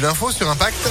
[0.00, 0.88] l'info sur Impact.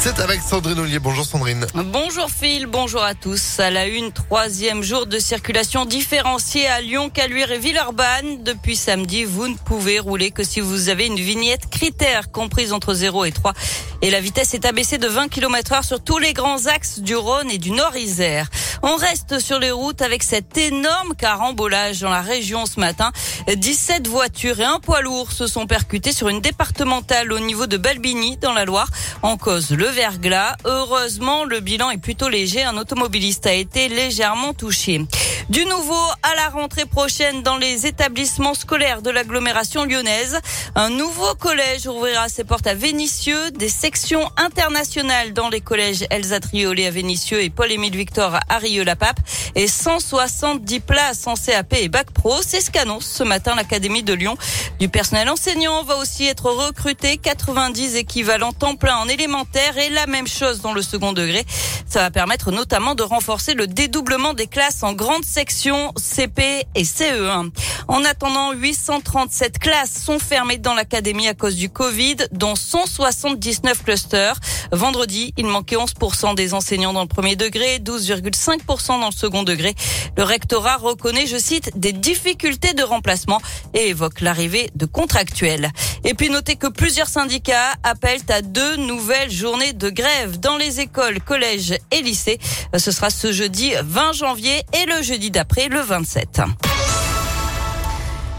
[0.00, 1.00] C'est avec Sandrine Ollier.
[1.00, 1.66] Bonjour Sandrine.
[1.74, 3.58] Bonjour Phil, bonjour à tous.
[3.58, 8.44] À la une, troisième jour de circulation différenciée à Lyon, Caluire et Villeurbanne.
[8.44, 12.94] Depuis samedi, vous ne pouvez rouler que si vous avez une vignette critère comprise entre
[12.94, 13.54] 0 et 3.
[14.00, 17.16] Et la vitesse est abaissée de 20 km heure sur tous les grands axes du
[17.16, 18.48] Rhône et du Nord-Isère.
[18.82, 23.10] On reste sur les routes avec cet énorme carambolage dans la région ce matin.
[23.48, 27.76] 17 voitures et un poids lourd se sont percutés sur une départementale au niveau de
[27.76, 28.88] Balbigny dans la Loire.
[29.22, 30.56] En cause le verglas.
[30.64, 32.62] Heureusement, le bilan est plutôt léger.
[32.62, 35.06] Un automobiliste a été légèrement touché.
[35.48, 40.38] Du nouveau à la rentrée prochaine dans les établissements scolaires de l'agglomération lyonnaise.
[40.74, 46.40] Un nouveau collège ouvrira ses portes à Vénissieux, des sections internationales dans les collèges Elsa
[46.40, 49.20] Triolet à Vénissieux et Paul-Émile Victor à Rieux-la-Pape
[49.54, 52.42] et 170 places en CAP et Bac Pro.
[52.42, 54.36] C'est ce qu'annonce ce matin l'Académie de Lyon.
[54.78, 60.06] Du personnel enseignant va aussi être recruté, 90 équivalents temps plein en élémentaire et la
[60.06, 61.46] même chose dans le second degré.
[61.86, 66.82] Ça va permettre notamment de renforcer le dédoublement des classes en grande section CP et
[66.82, 67.50] CE1.
[67.86, 74.34] En attendant, 837 classes sont fermées dans l'académie à cause du Covid, dont 179 clusters.
[74.72, 79.74] Vendredi, il manquait 11% des enseignants dans le premier degré, 12,5% dans le second degré.
[80.16, 83.40] Le rectorat reconnaît, je cite, des difficultés de remplacement
[83.74, 85.70] et évoque l'arrivée de contractuels.
[86.04, 90.80] Et puis notez que plusieurs syndicats appellent à deux nouvelles journées de grève dans les
[90.80, 92.38] écoles, collèges et lycées.
[92.76, 96.42] Ce sera ce jeudi 20 janvier et le jeudi d'après, le 27.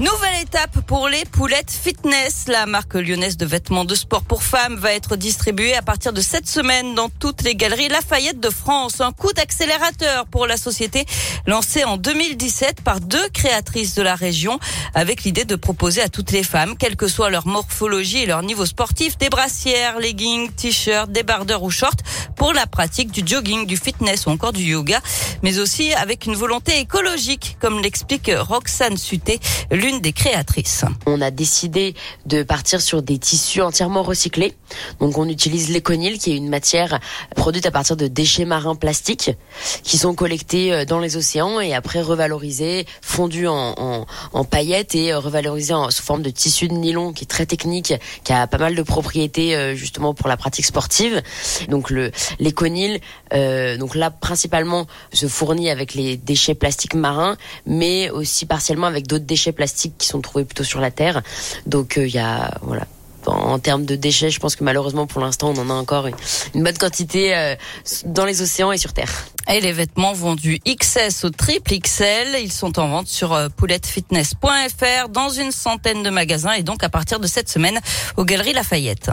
[0.00, 2.46] Nouvelle étape pour les poulettes fitness.
[2.48, 6.22] La marque lyonnaise de vêtements de sport pour femmes va être distribuée à partir de
[6.22, 9.02] cette semaine dans toutes les galeries Lafayette de France.
[9.02, 11.04] Un coup d'accélérateur pour la société
[11.46, 14.58] lancée en 2017 par deux créatrices de la région
[14.94, 18.42] avec l'idée de proposer à toutes les femmes, quelle que soit leur morphologie et leur
[18.42, 22.02] niveau sportif, des brassières, leggings, t-shirts, débardeurs ou shorts
[22.34, 25.00] pour la pratique du jogging, du fitness ou encore du yoga,
[25.42, 29.38] mais aussi avec une volonté écologique, comme l'explique Roxane Suté,
[29.82, 30.84] l'une des créatrices.
[31.06, 31.94] On a décidé
[32.26, 34.54] de partir sur des tissus entièrement recyclés.
[35.00, 37.00] Donc on utilise l'éconil, qui est une matière
[37.34, 39.32] produite à partir de déchets marins plastiques,
[39.82, 44.06] qui sont collectés euh, dans les océans et après revalorisés, fondus en,
[44.48, 48.32] paillettes et euh, revalorisés sous forme de tissu de nylon, qui est très technique, qui
[48.32, 51.22] a pas mal de propriétés euh, justement pour la pratique sportive.
[51.68, 53.00] Donc le L'éconil,
[53.78, 59.24] donc là principalement, se fournit avec les déchets plastiques marins, mais aussi partiellement avec d'autres
[59.24, 61.22] déchets plastiques qui sont trouvés plutôt sur la terre.
[61.66, 62.86] Donc euh, il y a voilà
[63.26, 66.62] en termes de déchets, je pense que malheureusement pour l'instant on en a encore une,
[66.62, 67.54] bonne quantité euh,
[68.06, 69.26] dans les océans et sur Terre.
[69.48, 72.38] Et les vêtements vont du XS au triple XL.
[72.40, 76.88] Ils sont en vente sur euh, poulettefitness.fr dans une centaine de magasins et donc à
[76.88, 77.78] partir de cette semaine
[78.16, 79.10] aux Galeries Lafayette.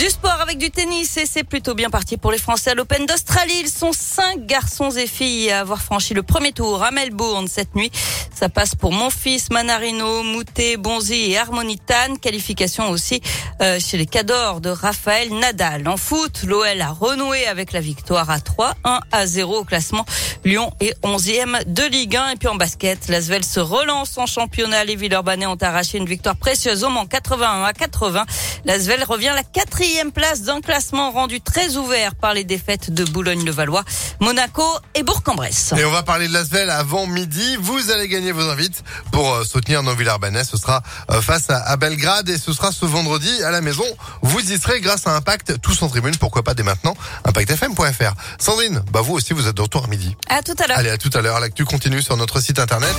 [0.00, 3.04] Du sport avec du tennis et c'est plutôt bien parti pour les Français à l'Open
[3.04, 3.52] d'Australie.
[3.60, 7.74] Ils sont cinq garçons et filles à avoir franchi le premier tour à Melbourne cette
[7.74, 7.92] nuit.
[8.34, 12.16] Ça passe pour mon fils Manarino, Moutet, Bonzi et Harmonitan.
[12.18, 13.20] Qualification aussi
[13.60, 15.86] euh, chez les cadors de Raphaël Nadal.
[15.86, 20.06] En foot, l'OL a renoué avec la victoire à 3, 1 à 0 au classement.
[20.44, 22.30] Lyon est 11e de Ligue 1.
[22.30, 24.84] Et puis en basket, l'Asvel se relance en championnat.
[24.84, 28.24] Les Villeurbanais ont arraché une victoire précieuse au Mans 81 à 80.
[28.64, 33.04] L'Asvel revient à la quatrième place d'un classement rendu très ouvert par les défaites de
[33.04, 33.84] Boulogne-le-Valois,
[34.20, 34.64] Monaco
[34.94, 35.74] et Bourg-en-Bresse.
[35.76, 37.56] Et on va parler de l'Asvel avant midi.
[37.60, 40.44] Vous allez gagner vos invites pour euh, soutenir nos Villeurbanais.
[40.44, 43.84] Ce sera euh, face à Belgrade et ce sera ce vendredi à la maison.
[44.22, 46.16] Vous y serez grâce à Impact, tous en tribune.
[46.16, 46.96] Pourquoi pas dès maintenant?
[47.24, 48.14] ImpactFM.fr.
[48.38, 50.16] Sandrine, bah vous aussi vous êtes de retour à midi.
[50.44, 50.78] Tout à l'heure.
[50.78, 51.38] Allez, à tout à l'heure.
[51.40, 52.96] L'actu continue sur notre site internet.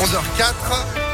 [0.00, 1.05] 11h04.